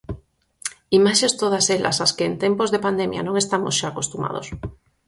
[0.99, 4.47] Imaxes todas elas ás que en tempos de pandemia non estamos xa acostumados.